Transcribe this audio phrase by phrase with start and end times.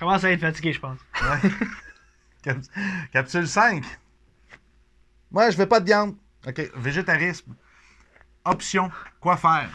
[0.00, 0.98] Commence à être fatigué, je pense.
[1.22, 1.50] Ouais.
[2.42, 2.56] Cap-
[3.12, 3.84] Capsule 5.
[5.30, 6.16] Moi, je veux pas de viande.
[6.46, 6.70] OK.
[6.74, 7.54] Végétarisme.
[8.44, 8.90] Option.
[9.20, 9.68] Quoi faire?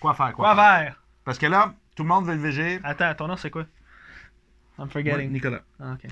[0.00, 0.32] Quoi faire?
[0.32, 1.00] Quoi faire?
[1.22, 2.80] Parce que là, tout le monde veut le végé.
[2.82, 3.66] Attends, ton nom c'est quoi?
[4.78, 5.30] I'm Ouais, forgetting.
[5.30, 5.60] Nicolas.
[5.78, 6.10] Ah, ok.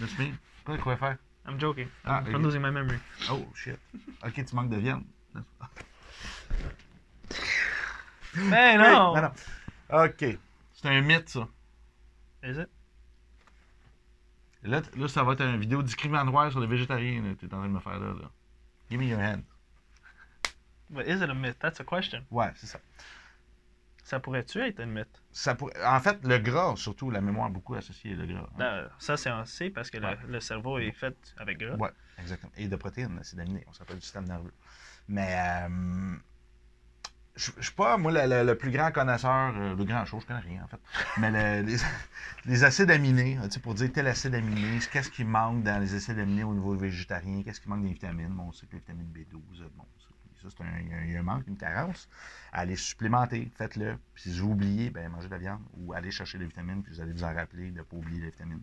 [0.00, 0.32] That's me.
[0.64, 1.16] Pas quoi faire.
[1.48, 1.86] I'm joking.
[2.04, 2.98] Ah, I'm losing my memory.
[3.30, 3.78] Oh, shit.
[4.26, 5.04] OK, tu manques de viande.
[8.34, 9.12] Mais non!
[9.14, 9.30] Oui, non,
[9.92, 10.04] non.
[10.04, 10.38] OK.
[10.72, 11.46] C'est un mythe, ça.
[12.42, 12.68] Is it?
[14.62, 17.34] Là, là, ça va être une vidéo discriminatoire sur les végétariens.
[17.38, 18.12] T'es en train de me faire là.
[18.20, 18.30] là.
[18.90, 19.42] Give me your hand.
[20.90, 21.58] But is it a myth?
[21.58, 22.24] That's a question.
[22.30, 22.80] Ouais, c'est ça.
[24.02, 25.22] Ça pourrait-tu être un mythe?
[25.30, 28.48] ça pourrait- En fait, le gras, surtout, la mémoire beaucoup associée le gras.
[28.58, 28.60] hein.
[28.60, 30.18] Euh, ça, c'est un C parce que le- Ouais.
[30.26, 31.76] le, cerveau est fait avec gras.
[31.76, 32.50] Ouais, exactement.
[32.56, 33.64] Et de protéines, c'est d'aminer.
[33.68, 34.52] On s'appelle du système nerveux.
[35.08, 36.16] Mais euh,
[37.36, 40.22] je je suis pas, moi, le, le- le plus grand connaisseur euh, de grand chose,
[40.22, 40.80] je connais rien en fait.
[41.18, 41.76] Mais le- les,
[42.46, 45.94] les acides aminés, tu sais, pour dire tel acide aminé, qu'est-ce qui manque dans les
[45.94, 48.28] acides aminés au niveau végétarien, qu'est-ce qui manque des vitamines?
[48.28, 49.84] Bon, on sait que la vitamine B12, euh, bon,
[50.42, 52.08] ça, c'est un, manque, une carence.
[52.52, 53.98] Allez supplémenter, faites-le.
[54.14, 56.94] Puis si vous oubliez, ben mangez de la viande ou allez chercher des vitamines, puis
[56.94, 58.62] vous allez vous en rappeler de ne pas oublier les vitamines.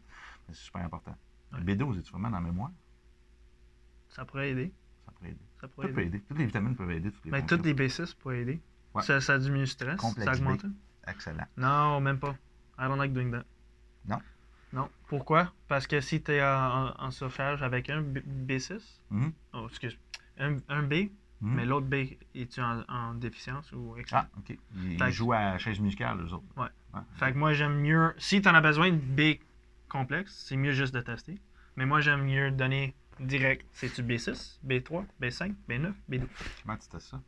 [0.50, 1.16] C'est super important.
[1.52, 2.72] Le B12, est-tu vraiment dans la mémoire?
[4.10, 4.74] Ça pourrait aider.
[5.08, 5.40] Ça pourrait aider.
[5.62, 6.02] Ça pourrait aider.
[6.04, 6.20] aider.
[6.28, 7.12] Toutes les vitamines peuvent aider.
[7.12, 8.62] Toutes les Mais toutes les B6 pourraient aider.
[8.94, 9.02] Ouais.
[9.04, 9.98] Ça, ça diminue le stress.
[10.00, 10.66] Complexe ça augmente.
[10.66, 10.72] B.
[11.08, 11.46] Excellent.
[11.58, 12.36] Non, même pas.
[12.80, 13.44] I don't like doing that.
[14.08, 14.20] Non.
[14.74, 14.90] Non.
[15.08, 15.52] Pourquoi?
[15.68, 19.32] Parce que si tu es en, en surcharge avec un B- B6, Mhm.
[19.54, 19.98] oh, excuse,
[20.38, 20.94] un, un B,
[21.40, 21.54] Mhm.
[21.56, 21.94] mais l'autre B,
[22.36, 24.16] es-tu en, en déficience ou excès?
[24.18, 24.50] Ah, OK.
[24.50, 26.44] Ils, Fait ils que- jouent à chaise musicale, eux autres.
[26.58, 26.68] Ouais.
[26.94, 27.00] Ouais.
[27.16, 28.14] Fait que moi, j'aime mieux.
[28.18, 29.40] Si tu en as besoin de B
[29.88, 31.40] complexe, c'est mieux juste de tester.
[31.76, 33.66] Mais moi, j'aime mieux donner direct.
[33.74, 36.28] C'est-tu B6, B3, B5, B9, B12?
[36.64, 37.22] Comment tu testes ça?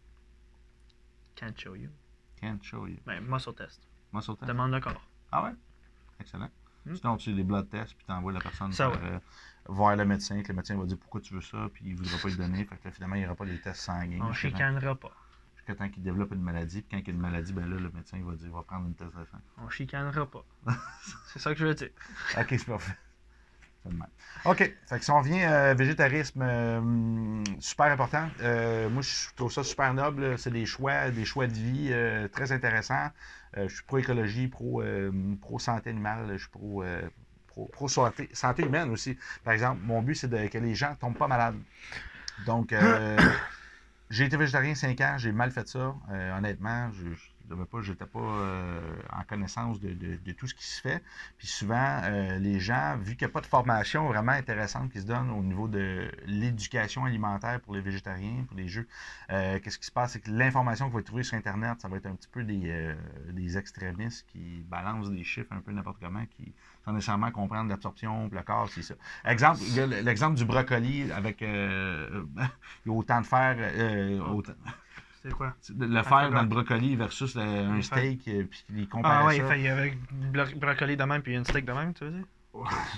[1.36, 1.90] Can't show you.
[2.40, 2.98] Can't show you.
[3.06, 3.82] Ben, muscle test.
[4.12, 4.48] Moi, sur le test.
[4.50, 5.02] Demande le corps.
[5.32, 5.52] Ah ouais?
[6.20, 6.50] Excellent.
[6.86, 6.96] Hmm.
[6.96, 9.20] Sinon, tu fais des blood tests, puis tu envoies la personne Ça, euh,
[9.68, 11.98] voir le médecin, que le médecin va dire pourquoi tu veux ça, puis il ne
[11.98, 12.66] voudra pas le donner.
[12.66, 14.20] Fait que là, finalement, il n'y aura pas les tests sanguins.
[14.22, 15.12] On chicanera pas.
[15.56, 17.78] Jusqu'à temps qu'il développe une maladie, puis quand il y a une maladie, ben là,
[17.78, 19.38] le médecin il va dire va prendre une test de sang.
[19.58, 20.44] On chicanera pas.
[21.28, 21.90] c'est ça que je veux dire.
[22.38, 22.98] OK, c'est parfait.
[24.46, 24.58] OK.
[24.58, 28.28] Fait que si on revient euh, végétarisme, euh, super important.
[28.42, 30.38] Euh, moi, je trouve ça super noble.
[30.38, 33.10] C'est des choix, des choix de vie euh, très intéressants.
[33.58, 36.28] Je suis pro-écologie, pro, euh, pro-santé animale.
[36.34, 36.84] Je suis pro,
[37.48, 39.18] pro, pro-santé santé humaine aussi.
[39.44, 41.58] Par exemple, mon but, c'est que les gens ne tombent pas malades.
[42.46, 42.74] Donc,
[44.10, 45.16] j'ai été végétarien 5 ans.
[45.18, 45.96] J'ai mal fait ça.
[46.38, 51.04] Honnêtement, je je pas, j'étais pas euh, en connaissance de, tout ce qui se fait.
[51.38, 55.02] Puis souvent, euh, les gens, vu qu'il n'y a pas de formation vraiment intéressante qui
[55.02, 58.88] se donne au niveau de l'éducation alimentaire pour les végétariens, pour les jeux,
[59.32, 60.14] euh, qu'est-ce qui se passe?
[60.14, 62.44] C'est que l'information que vous allez trouver sur Internet, ça va être un petit peu
[62.44, 66.54] des, extrémistes qui balancent des chiffres un peu n'importe comment, qui
[66.86, 68.94] sans nécessairement comprendre l'absorption, le corps, c'est ça.
[69.26, 69.60] Exemple,
[70.04, 71.44] l'exemple du brocoli avec
[72.88, 74.54] autant de fer, autant-
[75.22, 75.54] C'est quoi?
[75.78, 79.26] le fer dans le brocoli versus le- un Le steak, euh, puis les comparer Ah
[79.26, 82.12] ouais, il avec du blo- brocoli de même puis un steak de même, tu veux
[82.12, 82.26] dire?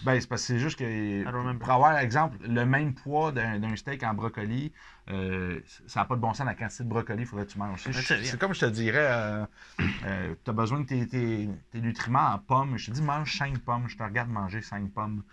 [0.06, 1.24] Ben, c'est parce que c'est juste que
[1.60, 4.72] pour avoir, exemple, le même poids d'un steak en brocoli,
[5.10, 7.58] euh, ça n'a pas de bon sens la quantité de brocoli il faudrait que tu
[7.60, 7.82] manges.
[7.92, 9.46] C'est- comme je te dirais,
[9.80, 12.78] tu as besoin de tes, tes- tes nutriments en pommes.
[12.78, 13.90] Je te dis, mange 5 pommes.
[13.90, 15.24] Je te regarde manger 5 pommes.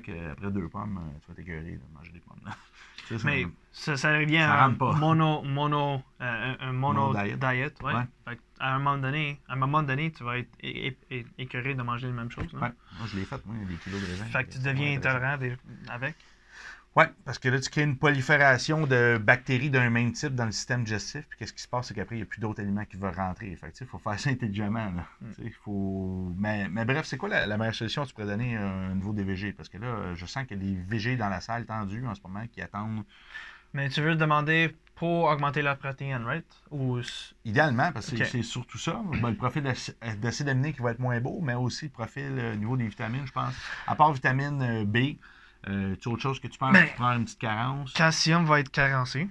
[0.00, 2.40] Qu'après deux pommes, euh, tu vas t'écœurer de manger des pommes.
[3.08, 7.22] Ça- Mais ça, ça revient Ça à un mono, mono, euh, un, un mono, Mono
[7.22, 7.36] diet.
[7.36, 7.74] diet.
[7.82, 7.92] ouais.
[7.94, 8.02] Ouais.
[8.26, 10.98] Fait que à un moment donné, à un moment donné, tu vas être é- é-
[11.10, 12.50] é- écœuré de manger la même chose.
[12.54, 12.60] non?
[12.62, 14.24] Ouais, moi je l'ai fait, moi, des kilos de raisin.
[14.24, 15.36] Fait que tu deviens intolérant
[15.88, 16.16] avec.
[16.96, 20.52] Oui, parce que là, tu crées une prolifération de bactéries d'un même type dans le
[20.52, 21.26] système digestif.
[21.28, 23.16] Puis qu'est-ce qui se passe, c'est qu'après, il n'y a plus d'autres aliments qui veulent
[23.16, 23.54] rentrer.
[23.56, 24.92] Fait il faut faire ça intelligemment.
[24.92, 25.06] Là.
[25.20, 25.48] Mm.
[25.64, 26.32] Faut...
[26.38, 28.94] Mais, mais bref, c'est quoi la, la meilleure solution que tu pourrais donner euh, au
[28.94, 29.52] niveau des VG?
[29.52, 32.06] Parce que là, euh, je sens qu'il y a des VG dans la salle tendue
[32.06, 33.02] en ce moment qui attendent.
[33.72, 36.46] Mais tu veux demander pour augmenter la protéine, right?
[36.70, 37.00] Ou
[37.44, 39.02] Idéalement, parce que c'est- surtout ça.
[39.20, 42.38] Ben, le profil d'aci- d'acide aminé qui va être moins beau, mais aussi le profil
[42.38, 43.52] euh, au niveau des vitamines, je pense.
[43.88, 45.16] À part vitamine euh, B,
[45.68, 47.92] euh, tu as autre chose que tu penses Ben, tu prends une petite carence?
[47.92, 49.28] calcium va être carencé.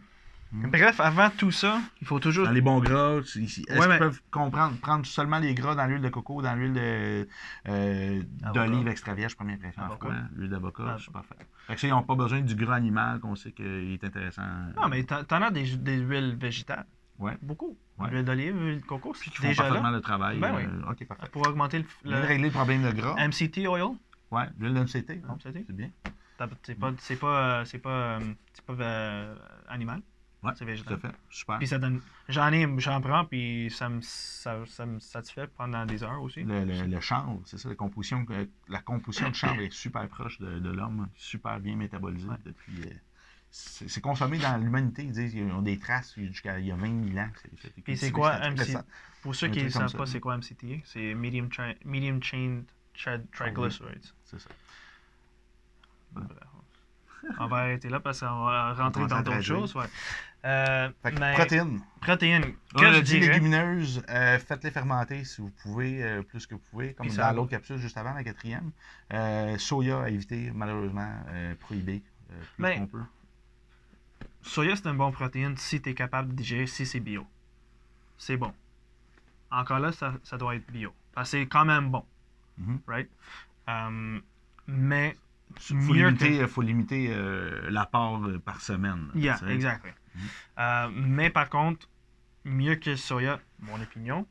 [0.52, 0.70] Mm.
[0.70, 2.46] Bref, avant tout ça, il faut toujours.
[2.46, 5.88] Dans les bons gras, est-ce Ouais, qu'ils mais- peuvent comprendre, prendre seulement les gras dans
[5.88, 7.28] l'huile de coco, dans l'huile de,
[7.70, 8.22] euh,
[8.54, 11.02] d'olive extra vierge, première froid, L'huile d'avocat, Avocat.
[11.04, 11.36] c'est parfait.
[11.66, 14.44] Fait que ça, ils n'ont pas besoin du gras animal qu'on sait qu'il est intéressant.
[14.80, 16.86] Non, mais t'en as des, des huiles végétales.
[17.18, 17.36] Ouais.
[17.42, 17.76] Beaucoup.
[17.98, 18.10] Ouais.
[18.12, 19.96] L'huile d'olive, l'huile de coco, c'est qui font déjà parfaitement là.
[19.98, 20.40] le travail.
[20.40, 20.64] Ben oui.
[20.66, 21.30] euh, ok, parfait.
[21.32, 23.16] Pour augmenter le, régler le problème de gras.
[23.28, 23.84] MCT oil.
[24.30, 25.22] Ouais, l'huile d'MCT.
[25.28, 25.64] MCT.
[25.68, 25.90] C'est bien.
[26.64, 28.20] C'est pas, c'est pas, c'est pas,
[28.54, 29.36] c'est pas euh,
[29.68, 30.02] animal.
[30.44, 31.00] Ouais, c'est tout à végétal.
[31.00, 31.12] fait.
[31.30, 31.58] Super.
[31.58, 32.02] Puis ça donne.
[32.28, 36.44] J'en ai, j'en prends, puis ça me, ça, ça me satisfait pendant des heures aussi.
[36.44, 40.06] Le, le, le chanvre, c'est ça, la composition, euh, la composition de chanvre est super
[40.10, 42.36] proche de, de l'homme, super bien métabolisée Ouais.
[42.46, 42.74] depuis.
[42.88, 42.94] euh,
[43.56, 46.76] c'est c'est consommé dans l'humanité, ils disent qu'ils ont des traces jusqu'à il y a
[46.76, 47.30] 20 000 ans.
[47.42, 48.76] c'est- c'est- Puis c'est quoi MC?
[49.22, 51.48] Pour ceux qui ne savent pas c'est quoi MCT, c'est Medium,
[51.86, 52.64] medium Chain
[52.94, 54.04] tri- Triglycerides.
[54.26, 54.50] C'est ça.
[57.40, 59.74] On va arrêter là parce qu'on va rentrer dans d'autres choses.
[59.76, 59.86] Ouais.
[60.46, 61.80] Euh, mais protéines.
[62.02, 66.56] protéines, On que je dit légumineuses, euh, faites-les fermenter si vous pouvez, euh, plus que
[66.56, 68.72] vous pouvez, comme dans ça- l'autre capsule juste avant, la quatrième.
[69.14, 71.10] Euh, soya à éviter, malheureusement,
[71.62, 73.04] prohibé, plus Ben, peut.
[74.42, 77.26] soya c'est une bonne protéine si tu es capable de digérer, si c'est bio.
[78.18, 78.54] C'est bon.
[79.50, 80.94] Encore là, ça, ça doit être bio.
[81.14, 82.04] Parce que c'est quand même bon.
[82.58, 82.80] Mhm.
[82.86, 83.10] Right?
[83.68, 84.22] Um,
[84.68, 85.16] mais
[85.60, 89.10] faut limiter, que- faut limiter euh, l'apport euh, par semaine.
[89.16, 89.54] Yeah, tu sais.
[89.54, 89.92] exactly.
[90.16, 90.22] Mhm.
[90.60, 91.88] Euh, mais par contre,
[92.46, 94.28] mieux que soya, mon opinion,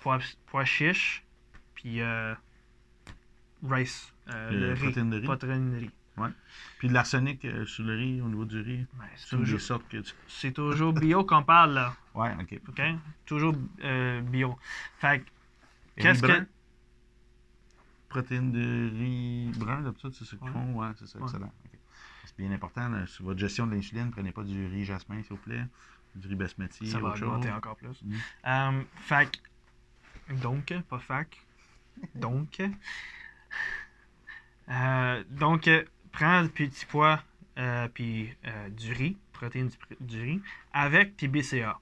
[0.00, 1.24] pois, pois chiche,
[1.74, 2.34] puis euh,
[3.68, 5.24] rice, Le le riz, protéine de riz.
[5.24, 5.90] protéine de riz.
[6.78, 9.98] Puis de l'arsenic sur le riz, au niveau du riz, Ouais, c'est toujours, sortes que
[9.98, 10.12] tu...
[10.26, 12.58] c'est toujours bio qu'on parle là, Ouais, ok.
[12.68, 12.80] ok?
[13.26, 13.54] Toujours
[14.22, 14.58] bio.
[14.98, 15.22] Fait
[15.96, 16.46] qu'est-ce que...
[18.16, 20.72] Protéines de riz brun, d'habitude, c'est ça qu'ils font?
[20.74, 21.52] Ouais, c'est ça, excellent.
[22.24, 25.32] C'est bien important, là, sur votre gestion de l'insuline, prenez pas du riz jasmin, s'il
[25.36, 25.66] vous plaît.
[26.14, 27.28] Du riz basmati, Ça va autre chose.
[27.28, 28.02] augmenter encore plus.
[28.02, 28.84] Mhm.
[28.96, 29.28] Fait
[30.28, 31.38] que- donc, pas fac.
[32.14, 32.62] Donc,
[34.70, 37.22] euh, donc, euh, prends du petit pois
[37.58, 39.70] euh, puis euh, du riz, protéines
[40.00, 40.42] du, riz,
[40.72, 41.78] avec tes BCA.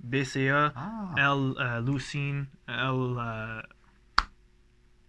[0.00, 1.14] BCA, Ah!
[1.16, 3.62] L-leucine, L, euh,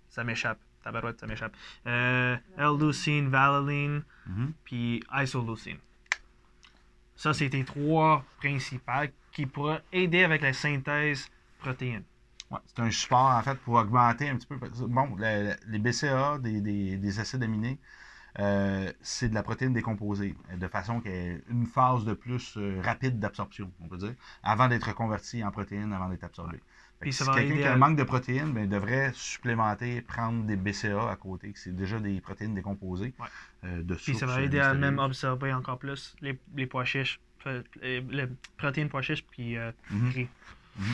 [0.10, 1.54] ça m'échappe, tabarouette, ça m'échappe.
[1.88, 4.54] Euh, L-leucine, valine, Mhm.
[4.64, 5.78] puis isoleucine.
[7.16, 11.30] Ça, c'est tes trois principales qui pourraient aider avec la synthèse
[11.60, 12.04] protéine.
[12.50, 14.58] Ouais, c'est un support, en fait, pour augmenter un petit peu.
[14.88, 17.78] Bon, le- le- les BCA, des, des- des acides aminés,
[18.38, 22.56] euh, c'est de la protéine décomposée, de façon qu'il y ait une phase de plus
[22.58, 26.58] euh, rapide d'absorption, on peut dire, avant d'être converti en protéines, avant d'être absorbé.
[26.58, 26.62] Fait
[26.98, 30.02] que Puis ça si quelqu'un qui a un manque de protéines, ben, il devrait supplémenter,
[30.02, 33.28] prendre des BCA à côté, que c'est déjà des protéines décomposées Ouais.
[33.66, 37.20] euh, de Puis ça va aider à même absorber encore plus les, les pois chiches,
[37.82, 38.28] les, les
[38.58, 40.28] protéines pois chiches, puis riz.
[40.78, 40.86] Mhm.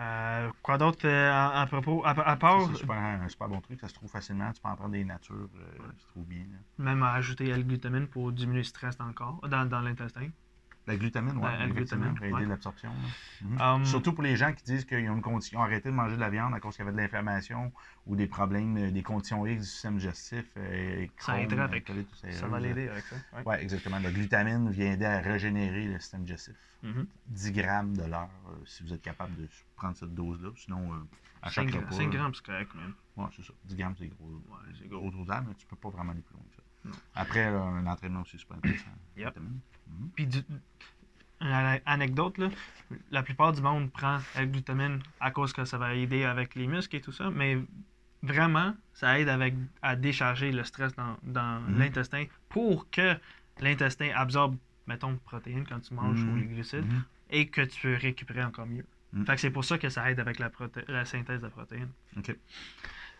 [0.00, 3.60] Euh, quoi d'autre euh, à, à propos, à, à part, C'est super- un super bon
[3.60, 6.24] truc, ça se trouve facilement, tu peux en prendre des natures, euh, ça se trouve
[6.24, 6.38] bien.
[6.50, 6.84] là.
[6.84, 10.28] même à ajouter la glutamine pour diminuer le stress dans le corps, dans, dans l'intestin.
[10.86, 12.46] La glutamine, oui, La- glutamine, pour aider ouais.
[12.46, 12.90] l'absorption.
[13.42, 13.60] Mhm.
[13.60, 16.16] Um, Surtout pour les gens qui disent qu'ils ont, une condition, ont arrêté de manger
[16.16, 17.70] de la viande à cause qu'il y avait de l'inflammation
[18.06, 20.46] ou des problèmes, euh, des conditions X du système digestif.
[20.56, 22.34] euh, Ça aiderait avec- ulcéreuse.
[22.34, 23.16] Ça va l'aider avec ça.
[23.34, 23.42] ouais.
[23.46, 23.98] Oui, exactement.
[24.00, 26.56] La glutamine vient aider à régénérer le système digestif.
[26.82, 27.06] Mhm.
[27.26, 30.48] 10 grammes de l'heure, euh, si vous êtes capable de prendre cette dose-là.
[30.56, 30.96] Sinon, euh,
[31.42, 31.90] à chaque 5, repas.
[31.92, 32.94] 5 là, grammes, c'est correct, même.
[33.16, 33.52] Ouais, c'est ça.
[33.64, 34.26] 10 grammes, c'est gros.
[34.48, 35.10] Ouais, c'est gros gros.
[35.10, 36.62] dosage, mais tu peux pas vraiment aller plus loin que ça.
[36.84, 36.92] Non.
[37.14, 38.86] Après, euh, un entraînement aussi super intéressant.
[39.16, 39.28] Yep.
[39.28, 39.60] Vitamine.
[39.88, 40.10] Mhm.
[40.14, 40.44] Puis, du-
[41.42, 42.48] une anecdote, là,
[43.10, 46.66] la plupart du monde prend la glutamine à cause que ça va aider avec les
[46.66, 47.58] muscles et tout ça, mais
[48.22, 51.78] vraiment, ça aide avec, à décharger le stress dans, dans Mhm.
[51.78, 53.16] l'intestin pour que
[53.60, 54.56] l'intestin absorbe,
[54.86, 56.32] mettons, protéines quand tu manges Mhm.
[56.32, 56.84] ou les glucides
[57.30, 58.84] et que tu peux récupérer encore mieux.
[59.24, 61.90] Fait que c'est pour ça que ça aide avec la, proté- la synthèse de protéines.
[62.16, 62.36] OK.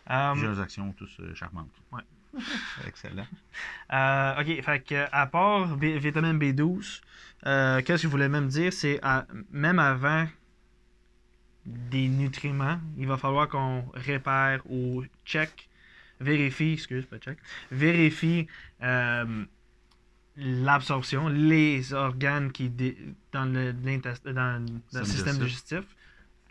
[0.09, 1.69] Euh, Plusieurs actions, tous euh, charmantes.
[1.91, 2.01] Ouais.
[2.87, 3.27] Excellent.
[3.93, 7.01] Euh, ok, fait que à part B- vitamine B12,
[7.45, 8.99] euh, qu'est-ce que je voulais même dire, c'est
[9.51, 10.27] même avant
[11.65, 15.69] des nutriments, il va falloir qu'on répère ou check,
[16.19, 17.37] vérifie, excuse, pas check,
[17.71, 18.47] vérifie
[18.81, 19.45] euh,
[20.37, 22.69] l'absorption, les organes qui
[23.31, 24.01] dans le, dans,
[24.33, 24.65] dans
[24.99, 25.83] le système digestif,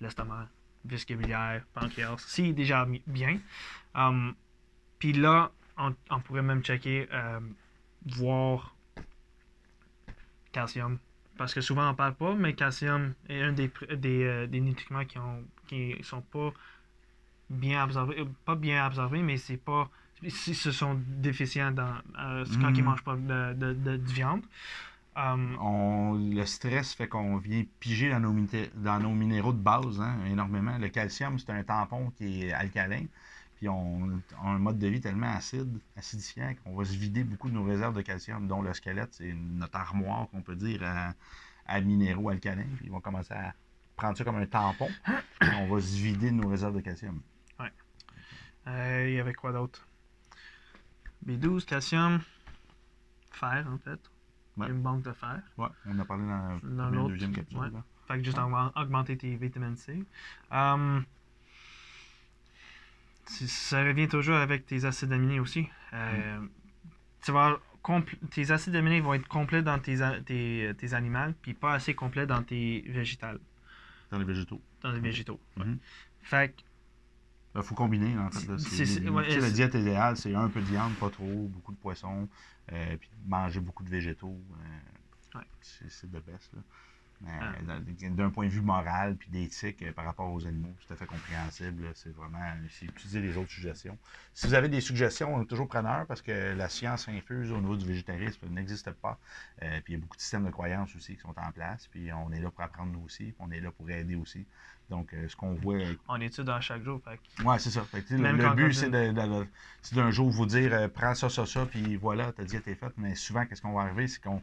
[0.00, 0.48] l'estomac,
[0.84, 3.38] vestibulière, pancréas, si déjà bien.
[3.94, 4.34] Um,
[4.98, 7.40] Puis là, on, on pourrait même checker, euh,
[8.06, 8.76] voir
[10.52, 10.98] calcium.
[11.36, 15.04] Parce que souvent on parle pas, mais calcium est un des, des, euh, des nutriments
[15.04, 16.52] qui ont qui sont pas
[17.48, 18.20] bien absorbés.
[18.20, 19.88] euh, Pas bien absorbés, mais c'est pas.
[20.28, 24.42] Si ce sont déficients dans, euh, quand ils mangent pas de, de, de- de viande.
[25.16, 28.34] Um, On, le stress fait qu'on vient piger dans nos,
[28.74, 30.78] dans nos minéraux de base hein, énormément.
[30.78, 33.06] Le calcium, c'est un tampon qui est alcalin.
[33.60, 37.50] Puis on, a un mode de vie tellement acide, acidifiant, qu'on va se vider beaucoup
[37.50, 41.12] de nos réserves de calcium, dont le squelette, c'est notre armoire, qu'on peut dire, à,
[41.66, 42.64] à minéraux alcalins.
[42.76, 43.52] Puis ils vont commencer à
[43.96, 44.88] prendre ça comme un tampon.
[45.40, 47.20] Puis on va se vider de nos réserves de calcium.
[48.66, 49.86] Euh, Il y avait quoi d'autre?
[51.26, 52.20] B12, calcium,
[53.30, 54.00] fer en fait.
[54.56, 54.68] Ouais.
[54.68, 55.40] une banque de fer.
[55.58, 57.58] Ouais, on a parlé dans, Dans la deuxième capsule.
[57.58, 57.68] ouais.
[58.08, 59.94] Fait que juste augmen- augmenter tes vitamines C.
[60.50, 61.06] Si-
[63.46, 65.68] ça revient toujours avec tes acides aminés aussi.
[65.92, 66.40] Euh,
[67.22, 67.58] tu vas
[68.30, 69.96] tes acides aminés vont être complets dans tes,
[70.26, 73.40] tes, tes animaux, puis pas assez complets dans tes végétales,
[74.10, 74.60] Dans les végétaux.
[74.82, 75.40] dans les végétaux.
[75.56, 75.78] Mhm.
[76.22, 76.60] Fait que
[77.56, 78.46] Il faut combiner, en fait.
[78.46, 78.54] là.
[79.10, 82.28] Ouais, sais, la diète idéale, c'est un peu de viande, pas trop, beaucoup de poissons,
[82.72, 84.38] euh, puis manger beaucoup de végétaux.
[84.60, 85.46] euh, Ouais.
[85.60, 86.52] C'est c'est le best.
[86.54, 86.60] Là.
[87.26, 87.52] Ah.
[88.10, 90.96] d'un point de vue moral puis d'éthique euh, par rapport aux animaux, c'est tout à
[90.96, 91.90] fait compréhensible.
[91.94, 92.38] C'est vraiment
[92.70, 93.98] c'est utiliser les autres suggestions.
[94.32, 97.60] Si vous avez des suggestions, on est toujours preneur parce que la science infuse au
[97.60, 99.18] niveau du végétarisme n'existe pas.
[99.62, 101.88] Euh, puis il y a beaucoup de systèmes de croyances aussi qui sont en place.
[101.88, 103.24] Puis on est là pour apprendre nous aussi.
[103.24, 104.46] Puis on est là pour aider aussi.
[104.90, 105.76] Donc euh, ce qu'on voit
[106.08, 107.00] on étudie dans chaque jour.
[107.04, 107.82] Fait que Ouais, c'est ça.
[107.82, 111.96] Fait que, le, but, c'est d'un jour vous dire euh, prends ça, ça, ça, puis
[111.96, 112.92] voilà, ta diète est faite.
[112.96, 114.42] Mais souvent, qu'est-ce qu'on va arriver, c'est qu'on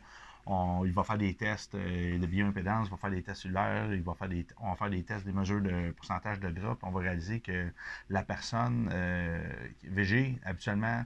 [0.49, 3.93] on- il va faire des tests euh, de bioimpédance, il va faire des tests cellulaires,
[3.93, 6.75] il va faire des, on va faire des tests, des mesures de pourcentage de gras,
[6.75, 7.71] puis on va réaliser que
[8.09, 9.39] la personne euh,
[9.83, 11.03] VG, habituellement,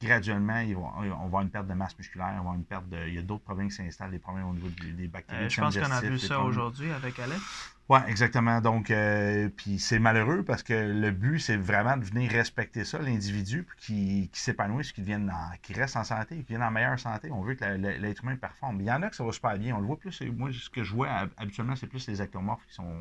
[0.00, 2.88] graduellement, ils vont- on va avoir une perte de masse musculaire, on va une perte
[2.88, 3.06] de.
[3.06, 5.42] Il y a d'autres problèmes qui s'installent, des problèmes au niveau des, des bactéries.
[5.46, 7.40] euh, je pense qu'on a vu ça aujourd'hui avec Alex.
[7.88, 8.60] Oui, exactement.
[8.60, 12.98] Donc, euh, puis c'est malheureux parce que le but, c'est vraiment de venir respecter ça,
[13.00, 15.30] l'individu, puis qui, qui s'épanouisse, qui, devienne
[15.62, 17.30] qui reste en santé, qui vienne en meilleure santé.
[17.32, 18.80] On veut que l'être humain performe.
[18.80, 19.76] Il y en a que ça va super bien.
[19.76, 20.22] On le voit plus.
[20.22, 22.96] Moi, ce que je vois hab- habituellement, c'est plus les ectomorphes qui sont,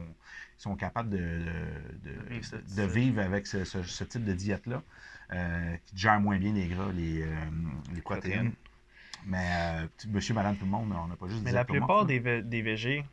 [0.58, 4.26] qui sont capables de, de, de- vivre ce- de vivre avec ce, ce- ce type
[4.26, 4.82] de diète-là,
[5.34, 7.28] euh, qui gèrent moins bien les gras, les, euh,
[7.94, 8.52] les protéines.
[9.26, 12.06] Mais euh, monsieur, madame, tout le monde, on n'a pas juste Mais des la plupart
[12.06, 13.06] des, des VG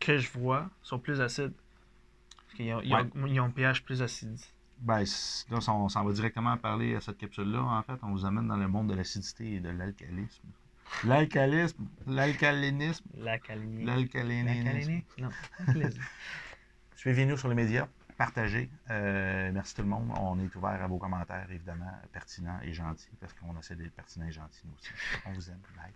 [0.00, 1.52] que je vois sont plus acides.
[2.44, 4.38] Parce qu'ils ont, ils ont- ils ont un pH plus acide.
[4.78, 7.62] Ben, là, on s'en va directement parler à cette capsule-là.
[7.62, 10.46] En fait, on vous amène dans le monde de l'acidité et de l'alcalisme.
[11.04, 13.04] L'alcalisme, l'alcalinisme,
[13.86, 15.02] l'alcalinisme.
[15.18, 15.30] Non.
[16.94, 18.70] Suivez-nous sur les médias, partagez.
[18.90, 20.10] Euh, merci tout le monde.
[20.20, 24.26] On est ouvert à vos commentaires, évidemment, pertinents et gentils, parce qu'on essaie d'être pertinents
[24.26, 24.90] et gentils, nous aussi.
[25.26, 25.60] On vous aime.
[25.76, 25.92] Bye.